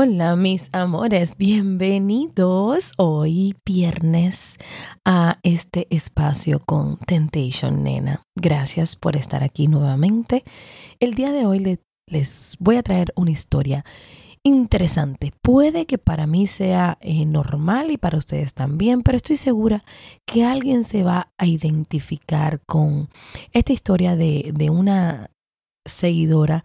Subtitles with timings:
[0.00, 4.56] Hola mis amores, bienvenidos hoy viernes
[5.04, 8.22] a este espacio con Temptation Nena.
[8.36, 10.44] Gracias por estar aquí nuevamente.
[11.00, 13.84] El día de hoy les voy a traer una historia
[14.44, 15.32] interesante.
[15.42, 19.82] Puede que para mí sea eh, normal y para ustedes también, pero estoy segura
[20.24, 23.08] que alguien se va a identificar con
[23.52, 25.32] esta historia de, de una
[25.88, 26.64] seguidora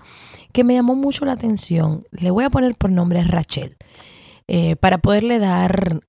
[0.51, 2.05] que me llamó mucho la atención.
[2.11, 3.77] Le voy a poner por nombre Rachel,
[4.47, 6.01] eh, para poderle dar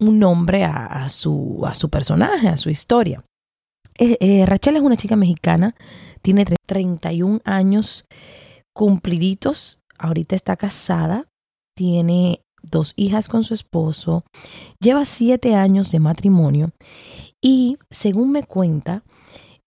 [0.00, 3.24] un nombre a, su, a su personaje, a su historia.
[3.98, 5.76] Eh, eh, Rachel es una chica mexicana,
[6.22, 8.04] tiene 31 años
[8.74, 11.28] cumpliditos, ahorita está casada,
[11.76, 14.24] tiene dos hijas con su esposo,
[14.80, 16.70] lleva siete años de matrimonio
[17.40, 19.02] y según me cuenta,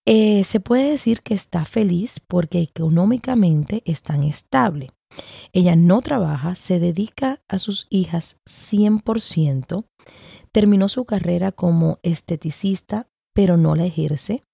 [0.06, 4.90] eh, se puede decir que está feliz porque económicamente es tan estable.
[5.52, 9.84] Ella no trabaja, se dedica a sus hijas 100%,
[10.52, 14.44] terminó su carrera como esteticista, pero no la ejerce.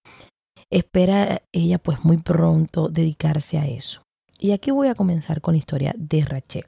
[0.70, 4.02] Espera ella pues muy pronto dedicarse a eso.
[4.38, 6.64] Y aquí voy a comenzar con la historia de Rachel.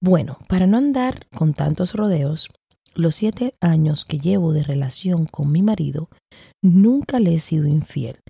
[0.00, 2.48] Bueno, para no andar con tantos rodeos,
[2.94, 6.08] los siete años que llevo de relación con mi marido,
[6.62, 8.20] nunca le he sido infiel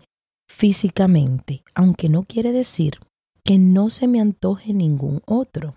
[0.51, 2.99] físicamente, aunque no quiere decir
[3.45, 5.77] que no se me antoje ningún otro,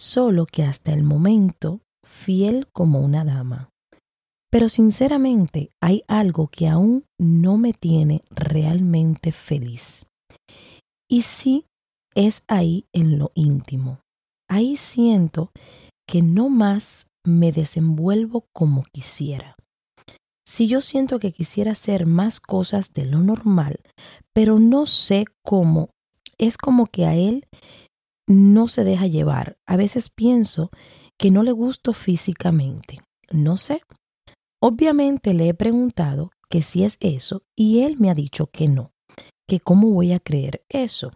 [0.00, 3.68] solo que hasta el momento fiel como una dama.
[4.50, 10.06] Pero sinceramente hay algo que aún no me tiene realmente feliz.
[11.08, 11.66] Y sí
[12.14, 14.00] es ahí en lo íntimo.
[14.48, 15.50] Ahí siento
[16.08, 19.56] que no más me desenvuelvo como quisiera.
[20.46, 23.80] Si yo siento que quisiera hacer más cosas de lo normal,
[24.32, 25.90] pero no sé cómo,
[26.38, 27.46] es como que a él
[28.26, 29.58] no se deja llevar.
[29.66, 30.70] A veces pienso
[31.18, 33.00] que no le gusto físicamente.
[33.30, 33.82] No sé.
[34.60, 38.92] Obviamente le he preguntado que si es eso y él me ha dicho que no,
[39.48, 41.12] que cómo voy a creer eso.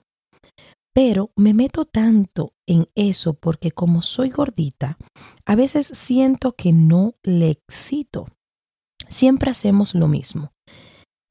[0.94, 4.96] Pero me meto tanto en eso porque como soy gordita,
[5.44, 8.28] a veces siento que no le excito.
[9.08, 10.52] Siempre hacemos lo mismo.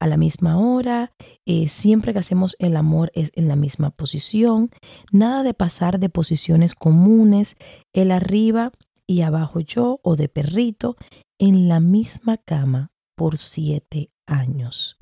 [0.00, 1.12] A la misma hora,
[1.46, 4.68] eh, siempre que hacemos el amor es en la misma posición,
[5.12, 7.56] nada de pasar de posiciones comunes,
[7.94, 8.70] el arriba
[9.06, 10.96] y abajo yo o de perrito,
[11.38, 14.98] en la misma cama por siete años.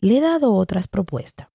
[0.00, 1.51] Le he dado otras propuestas,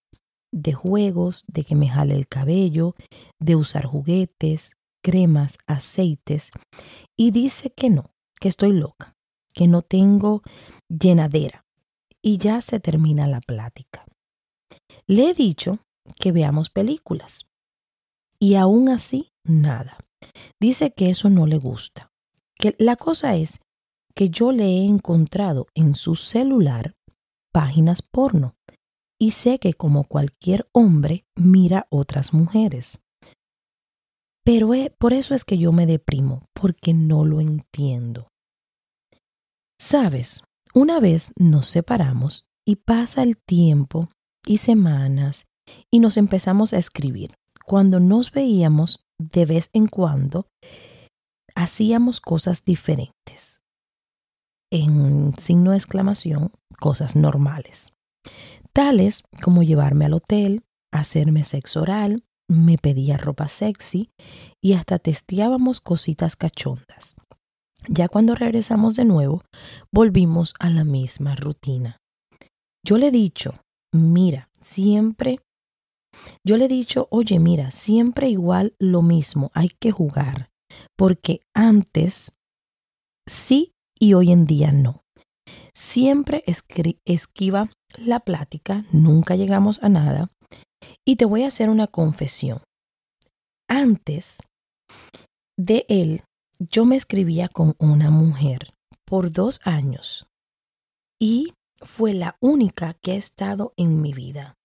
[0.51, 2.95] de juegos, de que me jale el cabello,
[3.39, 6.51] de usar juguetes, cremas, aceites,
[7.15, 9.15] y dice que no, que estoy loca,
[9.53, 10.41] que no tengo
[10.89, 11.65] llenadera.
[12.21, 14.05] Y ya se termina la plática.
[15.05, 15.79] Le he dicho
[16.19, 17.47] que veamos películas.
[18.39, 19.97] Y aún así, nada.
[20.59, 22.11] Dice que eso no le gusta.
[22.55, 23.61] Que la cosa es
[24.13, 26.95] que yo le he encontrado en su celular
[27.53, 28.56] páginas porno
[29.19, 32.99] y sé que como cualquier hombre mira otras mujeres.
[34.43, 38.29] Pero por eso es que yo me deprimo, porque no lo entiendo.
[39.79, 44.09] Sabes, una vez nos separamos y pasa el tiempo
[44.45, 45.45] y semanas
[45.91, 47.35] y nos empezamos a escribir.
[47.65, 50.47] Cuando nos veíamos de vez en cuando,
[51.53, 53.59] hacíamos cosas diferentes.
[54.71, 57.91] En signo de exclamación, cosas normales
[58.77, 60.63] tales como llevarme al hotel,
[60.93, 64.11] hacerme sexo oral, me pedía ropa sexy
[64.63, 67.15] y hasta testeábamos cositas cachondas.
[67.87, 69.41] Ya cuando regresamos de nuevo,
[69.91, 71.97] volvimos a la misma rutina.
[72.85, 73.55] Yo le he dicho,
[73.91, 75.39] mira, siempre,
[76.45, 80.51] yo le he dicho, oye, mira, siempre igual lo mismo, hay que jugar,
[80.95, 82.31] porque antes
[83.27, 85.01] sí y hoy en día no.
[85.73, 86.43] Siempre
[87.05, 90.31] esquiva la plática, nunca llegamos a nada.
[91.05, 92.61] Y te voy a hacer una confesión.
[93.67, 94.39] Antes
[95.57, 96.23] de él,
[96.59, 98.73] yo me escribía con una mujer
[99.05, 100.27] por dos años
[101.19, 104.55] y fue la única que ha estado en mi vida.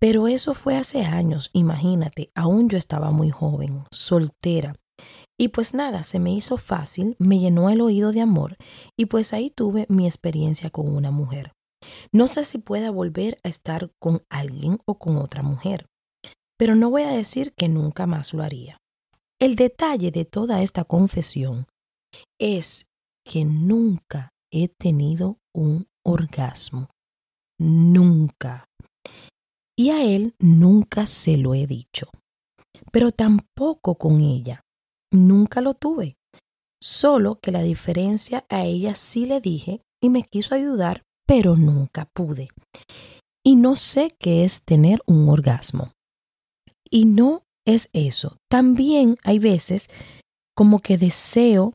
[0.00, 4.74] Pero eso fue hace años, imagínate, aún yo estaba muy joven, soltera.
[5.38, 8.56] Y pues nada, se me hizo fácil, me llenó el oído de amor
[8.98, 11.52] y pues ahí tuve mi experiencia con una mujer.
[12.12, 15.86] No sé si pueda volver a estar con alguien o con otra mujer,
[16.58, 18.78] pero no voy a decir que nunca más lo haría.
[19.40, 21.66] El detalle de toda esta confesión
[22.38, 22.86] es
[23.24, 26.90] que nunca he tenido un orgasmo.
[27.58, 28.68] Nunca.
[29.76, 32.08] Y a él nunca se lo he dicho.
[32.92, 34.62] Pero tampoco con ella.
[35.12, 36.16] Nunca lo tuve.
[36.80, 42.06] Solo que la diferencia a ella sí le dije y me quiso ayudar, pero nunca
[42.06, 42.48] pude.
[43.44, 45.92] Y no sé qué es tener un orgasmo.
[46.90, 48.38] Y no es eso.
[48.48, 49.88] También hay veces
[50.54, 51.74] como que deseo,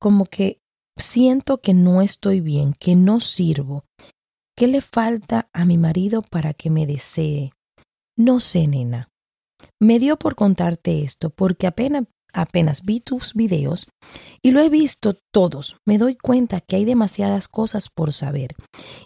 [0.00, 0.60] como que
[0.96, 3.84] siento que no estoy bien, que no sirvo.
[4.56, 7.52] ¿Qué le falta a mi marido para que me desee?
[8.16, 9.08] No sé, nena.
[9.80, 13.88] Me dio por contarte esto porque apenas, apenas vi tus videos
[14.42, 15.76] y lo he visto todos.
[15.86, 18.54] Me doy cuenta que hay demasiadas cosas por saber.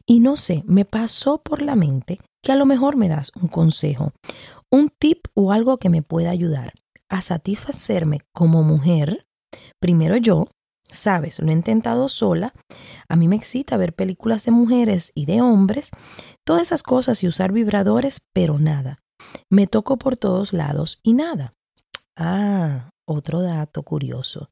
[0.06, 3.48] Y no sé, me pasó por la mente que a lo mejor me das un
[3.48, 4.12] consejo,
[4.70, 6.72] un tip o algo que me pueda ayudar
[7.08, 9.26] a satisfacerme como mujer,
[9.80, 10.46] primero yo,
[10.90, 12.52] sabes, lo he intentado sola,
[13.08, 15.90] a mí me excita ver películas de mujeres y de hombres,
[16.44, 18.98] todas esas cosas y usar vibradores, pero nada.
[19.50, 21.54] Me toco por todos lados y nada.
[22.16, 24.48] Ah, otro dato curioso.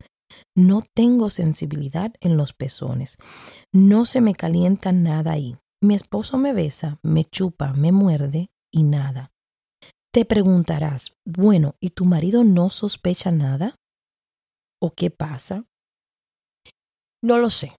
[0.56, 3.19] No tengo sensibilidad en los pezones.
[3.73, 5.56] No se me calienta nada ahí.
[5.83, 9.31] Mi esposo me besa, me chupa, me muerde y nada.
[10.12, 13.75] Te preguntarás, bueno, ¿y tu marido no sospecha nada?
[14.81, 15.65] ¿O qué pasa?
[17.23, 17.77] No lo sé.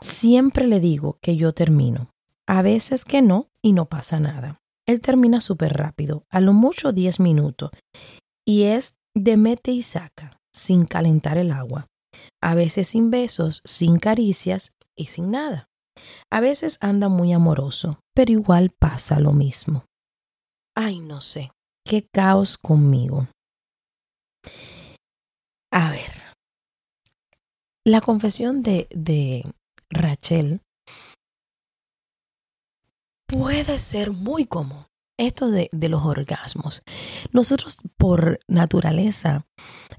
[0.00, 2.10] Siempre le digo que yo termino.
[2.46, 4.60] A veces que no y no pasa nada.
[4.86, 7.70] Él termina súper rápido, a lo mucho 10 minutos.
[8.44, 11.86] Y es de mete y saca, sin calentar el agua.
[12.42, 15.68] A veces sin besos, sin caricias y sin nada.
[16.30, 19.84] A veces anda muy amoroso, pero igual pasa lo mismo.
[20.74, 21.52] Ay, no sé,
[21.84, 23.28] qué caos conmigo.
[25.70, 26.10] A ver,
[27.84, 29.44] la confesión de, de
[29.90, 30.60] Rachel
[33.26, 34.86] puede ser muy común.
[35.22, 36.82] Esto de, los orgasmos.
[37.30, 39.46] Nosotros por naturaleza,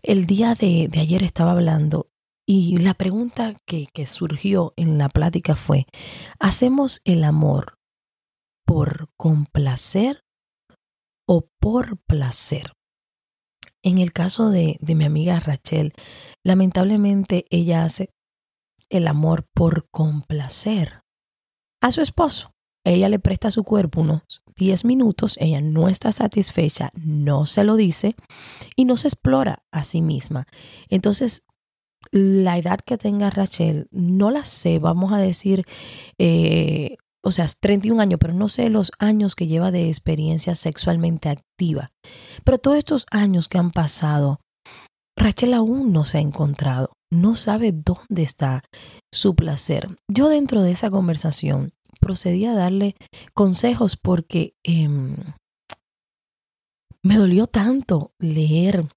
[0.01, 2.09] el día de, de ayer estaba hablando
[2.45, 5.85] y la pregunta que, que surgió en la plática fue,
[6.39, 7.77] ¿hacemos el amor
[8.65, 10.23] por complacer
[11.25, 12.73] o por placer.
[13.81, 15.93] En el caso de, de mi amiga Rachel,
[16.43, 18.13] lamentablemente ella hace
[18.89, 21.01] el amor por complacer
[21.81, 22.53] a su esposo.
[22.85, 27.75] Ella le presta su cuerpo unos 10 minutos, ella no está satisfecha, no se lo
[27.75, 28.15] dice
[28.75, 30.47] y no se explora a sí misma.
[30.89, 31.43] Entonces,
[32.11, 35.65] la edad que tenga Rachel, no la sé, vamos a decir,
[36.17, 41.29] eh, o sea, 31 años, pero no sé los años que lleva de experiencia sexualmente
[41.29, 41.91] activa.
[42.43, 44.41] Pero todos estos años que han pasado,
[45.17, 48.63] Rachel aún no se ha encontrado, no sabe dónde está
[49.11, 49.97] su placer.
[50.07, 51.71] Yo dentro de esa conversación
[52.03, 52.95] procedí a darle
[53.33, 55.15] consejos porque em,
[57.01, 58.89] me dolió tanto leer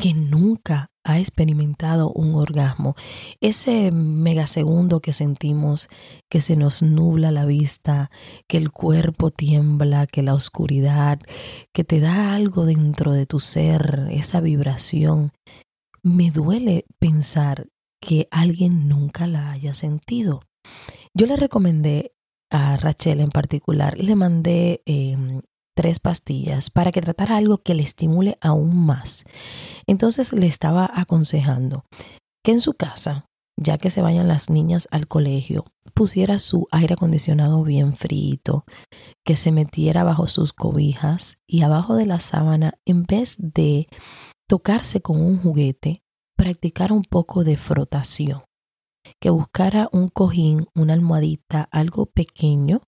[0.00, 2.94] que nunca ha experimentado un orgasmo,
[3.40, 5.88] ese megasegundo que sentimos
[6.28, 8.10] que se nos nubla la vista,
[8.48, 11.18] que el cuerpo tiembla, que la oscuridad,
[11.72, 15.32] que te da algo dentro de tu ser, esa vibración,
[16.02, 17.68] me duele pensar
[18.00, 20.40] que alguien nunca la haya sentido.
[21.14, 22.12] Yo le recomendé
[22.52, 25.40] a Rachel en particular, le mandé em,
[25.74, 29.24] tres pastillas para que tratara algo que le estimule aún más.
[29.86, 31.84] Entonces le estaba aconsejando
[32.44, 36.94] que en su casa, ya que se vayan las niñas al colegio, pusiera su aire
[36.94, 38.64] acondicionado bien frito,
[39.24, 43.88] que se metiera bajo sus cobijas y abajo de la sábana, en vez de
[44.48, 46.02] tocarse con un juguete,
[46.36, 48.42] practicara un poco de frotación,
[49.20, 52.82] que buscara un cojín, una almohadita, algo pequeño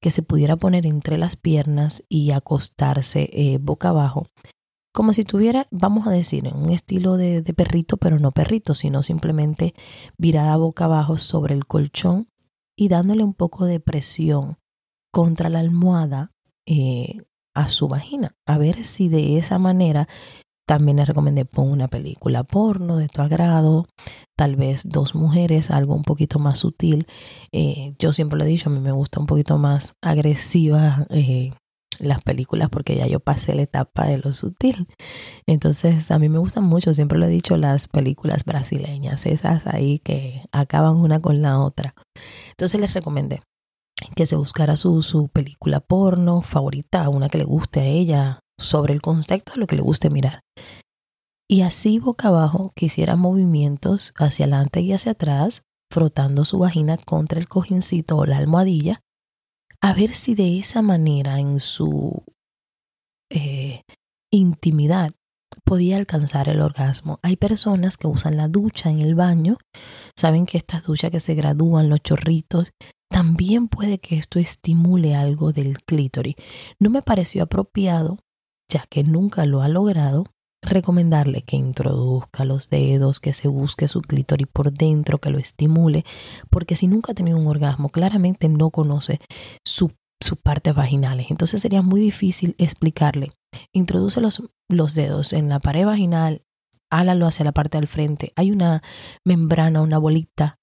[0.00, 4.26] que se pudiera poner entre las piernas y acostarse eh, boca abajo,
[4.92, 9.74] como si tuviera, vamos a decir, un estilo de, perrito, pero no perrito, sino simplemente
[10.18, 12.28] virada boca abajo sobre el colchón
[12.76, 14.58] y dándole un poco de presión
[15.12, 16.32] contra la almohada
[16.66, 17.22] eh,
[17.54, 20.08] a su vagina, a ver si de esa manera
[20.70, 23.88] También le recomendé pon una película porno de tu agrado,
[24.36, 27.08] tal vez dos mujeres, algo un poquito más sutil.
[27.50, 31.50] Eh, yo siempre lo he dicho, a mí me gusta un poquito más agresiva eh,
[31.98, 34.86] las películas porque ya yo pasé la etapa de lo sutil.
[35.44, 39.98] Entonces a mí me gustan mucho, siempre lo he dicho, las películas brasileñas, esas ahí
[39.98, 41.96] que acaban una con la otra.
[42.50, 43.42] Entonces les recomendé
[44.14, 48.92] que se buscara su, su película porno favorita, una que le guste a ella, sobre
[48.92, 50.42] el contexto de lo que le guste mirar.
[51.48, 56.96] Y así boca abajo que hiciera movimientos hacia adelante y hacia atrás, frotando su vagina
[56.96, 59.00] contra el cojincito o la almohadilla,
[59.82, 62.22] a ver si de esa manera en su
[63.30, 63.82] eh,
[64.30, 65.12] intimidad
[65.64, 67.18] podía alcanzar el orgasmo.
[67.22, 69.56] Hay personas que usan la ducha en el baño,
[70.16, 72.72] saben que estas duchas que se gradúan, los chorritos,
[73.10, 76.36] también puede que esto estimule algo del clítoris.
[76.78, 78.18] No me pareció apropiado
[78.70, 80.24] ya que nunca lo ha logrado,
[80.62, 86.04] recomendarle que introduzca los dedos, que se busque su clítoris por dentro, que lo estimule,
[86.48, 89.20] porque si nunca ha tenido un orgasmo, claramente no conoce
[89.64, 89.92] sus
[90.42, 91.30] partes vaginales.
[91.30, 93.32] Entonces sería muy difícil explicarle.
[93.72, 96.42] Introduce los, los dedos en la pared vaginal,
[96.90, 98.32] hálalo hacia la parte del frente.
[98.36, 98.82] Hay una
[99.24, 100.59] membrana, una bolita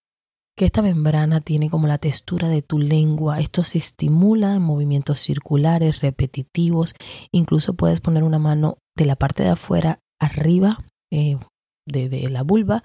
[0.58, 3.40] que esta membrana tiene como la textura de tu lengua.
[3.40, 6.96] Esto se estimula en movimientos circulares, repetitivos.
[7.32, 10.84] Incluso puedes poner una mano de la parte de afuera arriba
[11.14, 11.38] eh,
[11.86, 12.84] de, la vulva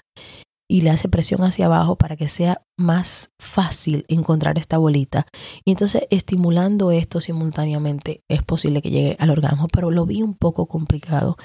[0.71, 5.27] y le hace presión hacia abajo para que sea más fácil encontrar esta bolita.
[5.65, 10.35] Y entonces estimulando esto simultáneamente es posible que llegue al orgasmo, pero lo vi un
[10.35, 11.37] poco complicado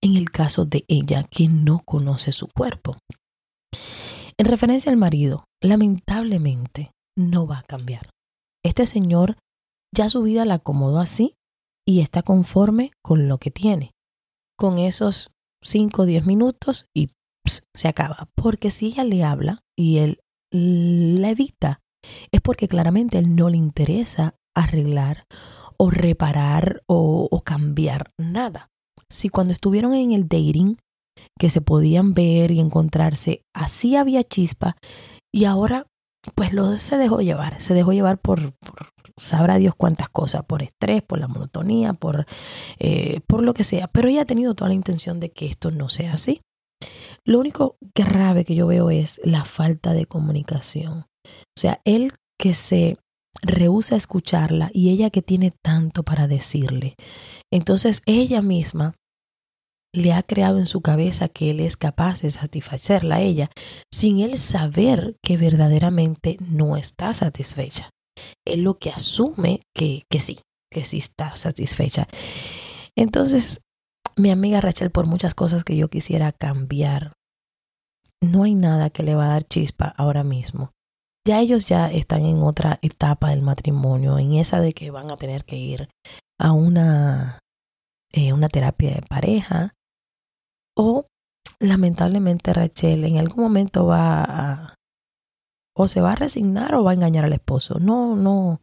[0.00, 2.96] en el caso de ella que no conoce su cuerpo.
[4.38, 8.10] En referencia al marido, lamentablemente no va a cambiar.
[8.64, 9.36] Este señor
[9.94, 11.34] ya su vida la acomodó así
[11.86, 13.92] y está conforme con lo que tiene.
[14.56, 17.10] Con esos 5 o 10 minutos y
[17.74, 18.28] se acaba.
[18.34, 20.20] Porque si ella le habla y él
[20.50, 21.80] la evita,
[22.30, 25.26] es porque claramente él no le interesa arreglar
[25.76, 28.70] o reparar o, o cambiar nada.
[29.08, 30.78] Si cuando estuvieron en el dating
[31.38, 34.76] que se podían ver y encontrarse, así había chispa
[35.32, 35.86] y ahora
[36.34, 38.54] pues lo se dejó llevar, se dejó llevar por,
[39.16, 42.26] sabrá Dios cuántas cosas, por estrés, por la monotonía, por,
[42.78, 45.70] eh, por lo que sea, pero ella ha tenido toda la intención de que esto
[45.70, 46.40] no sea así.
[47.24, 51.06] Lo único grave que yo veo es la falta de comunicación.
[51.24, 52.96] O sea, él que se
[53.42, 56.96] rehúsa a escucharla y ella que tiene tanto para decirle.
[57.52, 58.94] Entonces ella misma
[59.94, 63.50] le ha creado en su cabeza que él es capaz de satisfacerla a ella,
[63.92, 67.90] sin él saber que verdaderamente no está satisfecha.
[68.46, 72.08] Él lo que asume que, que sí, que sí está satisfecha.
[72.96, 73.60] Entonces,
[74.16, 77.12] mi amiga Rachel, por muchas cosas que yo quisiera cambiar,
[78.22, 80.70] no hay nada que le va a dar chispa ahora mismo.
[81.26, 85.16] Ya ellos ya están en otra etapa del matrimonio, en esa de que van a
[85.16, 85.88] tener que ir
[86.38, 87.38] a una,
[88.12, 89.74] eh, una terapia de pareja,
[90.76, 91.06] o
[91.60, 94.74] lamentablemente Rachel en algún momento va a,
[95.76, 97.78] o se va a resignar o va a engañar al esposo.
[97.78, 98.60] No, no,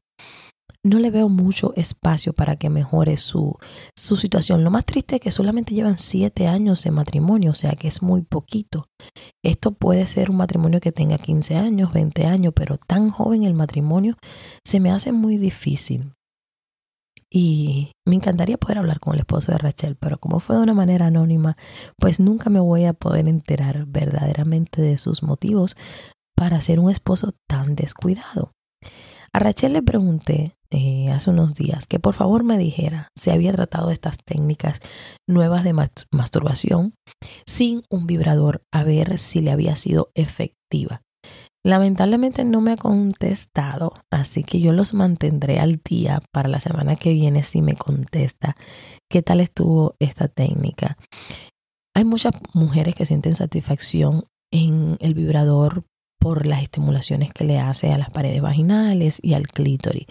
[0.84, 3.58] no le veo mucho espacio para que mejore su,
[3.98, 4.64] su situación.
[4.64, 8.02] Lo más triste es que solamente llevan siete años de matrimonio, o sea que es
[8.02, 8.88] muy poquito.
[9.44, 13.54] Esto puede ser un matrimonio que tenga 15 años, 20 años, pero tan joven el
[13.54, 14.16] matrimonio
[14.66, 16.14] se me hace muy difícil.
[17.32, 20.74] Y me encantaría poder hablar con el esposo de Rachel, pero como fue de una
[20.74, 21.56] manera anónima,
[21.98, 25.78] pues nunca me voy a poder enterar verdaderamente de sus motivos
[26.36, 28.52] para ser un esposo tan descuidado.
[29.32, 33.52] A Rachel le pregunté eh, hace unos días que por favor me dijera si había
[33.54, 34.80] tratado estas técnicas
[35.28, 36.94] nuevas de masturbación
[37.46, 41.02] sin un vibrador, a ver si le había sido efectiva.
[41.66, 46.96] Lamentablemente no me ha contestado, así que yo los mantendré al día para la semana
[46.96, 48.56] que viene si me contesta
[49.10, 50.98] qué tal estuvo esta técnica.
[51.96, 55.84] Hay muchas mujeres que sienten satisfacción en el vibrador
[56.20, 60.06] por las estimulaciones que le hace a las paredes vaginales y al clítoris.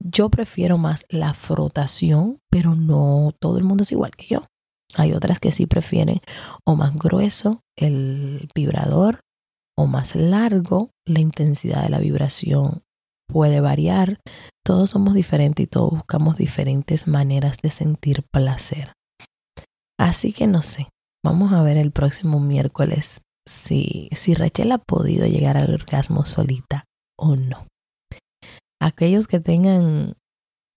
[0.00, 4.46] Yo prefiero más la frotación, pero no todo el mundo es igual que yo.
[4.94, 6.20] Hay otras que sí prefieren
[6.64, 9.20] o más grueso el vibrador
[9.78, 12.82] o más largo, la intensidad de la vibración
[13.28, 14.20] puede variar.
[14.64, 18.92] Todos somos diferentes y todos buscamos diferentes maneras de sentir placer.
[19.98, 20.88] Así que no sé,
[21.24, 26.84] vamos a ver el próximo miércoles si, si Rachel ha podido llegar al orgasmo solita
[27.18, 27.66] o no.
[28.80, 30.14] Aquellos que tengan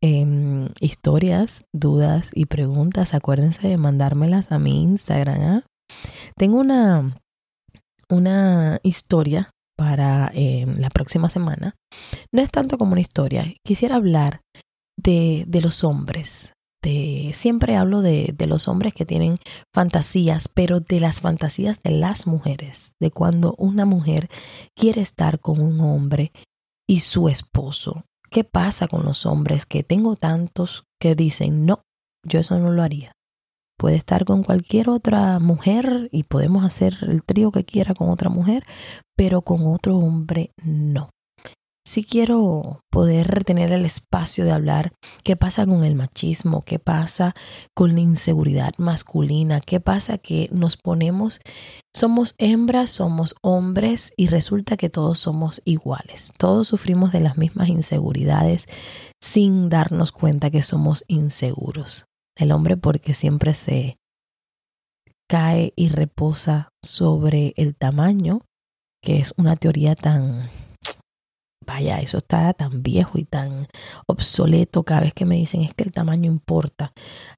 [0.01, 5.41] em, historias, dudas y preguntas, acuérdense de mandármelas a mi Instagram.
[5.41, 5.63] ¿ah?
[6.37, 7.19] Tengo una,
[8.09, 11.75] una historia para em, la próxima semana.
[12.33, 13.45] No es tanto como una historia.
[13.63, 14.41] Quisiera hablar
[14.97, 16.53] de, de los hombres,
[17.33, 19.37] siempre hablo de, de, los hombres que tienen
[19.73, 24.29] fantasías, pero de las fantasías de las mujeres, de cuando una mujer
[24.75, 26.31] quiere estar con un hombre
[26.87, 28.05] y su esposo.
[28.29, 31.81] ¿Qué pasa con los hombres que tengo tantos que dicen, no,
[32.23, 33.11] yo eso no lo haría?
[33.79, 38.29] Puede estar con cualquier otra mujer y podemos hacer el trío que quiera con otra
[38.29, 38.65] mujer,
[39.15, 41.09] pero con otro hombre no
[41.89, 44.93] si quiero poder tener el espacio de hablar
[45.23, 47.33] qué pasa con el machismo, qué pasa
[47.73, 51.41] con la inseguridad masculina, qué pasa que nos ponemos,
[51.95, 56.31] somos hembras, somos hombres y resulta que todos somos iguales.
[56.37, 58.67] Todos sufrimos de las mismas inseguridades
[59.19, 62.08] sin darnos cuenta que somos inseguros.
[62.39, 63.99] El hombre porque siempre se
[65.27, 68.45] cae y reposa sobre el tamaño,
[69.03, 70.49] que es una teoría tan
[71.67, 73.67] vaya, eso está tan viejo y tan
[74.07, 76.93] obsoleto cada vez que me dicen es que el tamaño importa.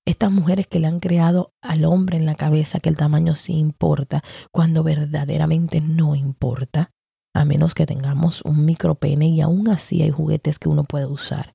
[0.05, 3.53] Estas mujeres que le han creado al hombre en la cabeza que el tamaño sí
[3.53, 6.91] importa, cuando verdaderamente no importa,
[7.33, 11.53] a menos que tengamos un micropene y aún así hay juguetes que uno puede usar.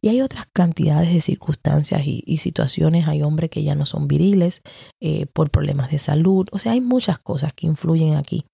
[0.00, 4.62] Y hay otras cantidades de circunstancias y, situaciones, hay hombres que ya no son viriles
[5.00, 8.44] eh, por problemas de salud, o sea, hay muchas cosas que influyen aquí.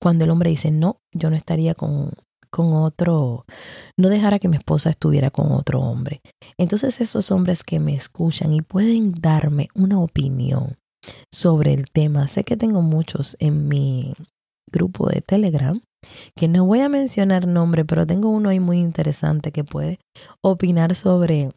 [0.00, 2.12] Cuando el hombre dice, no, yo no estaría con
[2.50, 3.44] con otro,
[3.96, 6.22] no dejara que mi esposa estuviera con otro hombre.
[6.56, 10.78] Entonces esos hombres que me escuchan y pueden darme una opinión
[11.32, 14.14] sobre el tema, sé que tengo muchos en mi
[14.70, 15.80] grupo de Telegram,
[16.34, 19.98] que no voy a mencionar nombre, pero tengo uno ahí muy interesante que puede
[20.42, 21.50] opinar sobre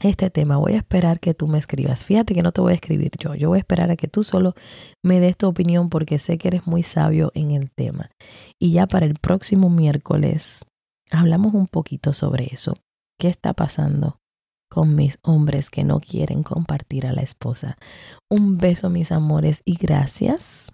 [0.00, 0.56] este tema.
[0.56, 2.04] Voy a esperar que tú me escribas.
[2.04, 3.34] Fíjate que no te voy a escribir yo.
[3.34, 4.54] Yo voy a esperar a que tú solo
[5.02, 8.10] me des tu opinión porque sé que eres muy sabio en el tema.
[8.58, 10.64] Y ya para el próximo miércoles
[11.10, 12.74] hablamos un poquito sobre eso.
[13.18, 14.18] ¿Qué está pasando
[14.70, 17.76] con mis hombres que no quieren compartir a la esposa?
[18.30, 20.70] Un beso mis amores y gracias.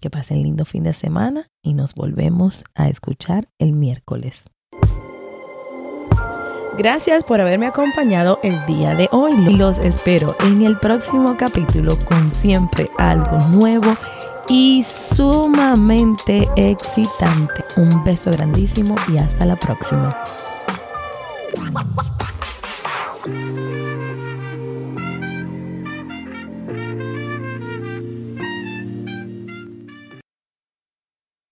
[0.00, 4.44] Que pasen lindo fin de semana y nos volvemos a escuchar el miércoles.
[6.78, 9.36] Gracias por haberme acompañado el día de hoy.
[9.54, 13.94] Los espero en el próximo capítulo con siempre algo nuevo
[14.48, 17.64] y sumamente excitante.
[17.76, 20.16] Un beso grandísimo y hasta la próxima.